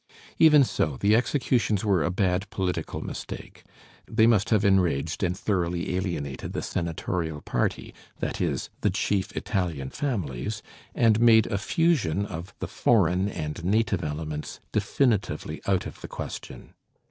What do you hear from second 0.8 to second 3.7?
the executions were a bad political mistake: